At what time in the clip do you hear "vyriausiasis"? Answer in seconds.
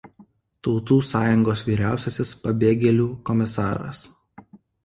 1.67-2.33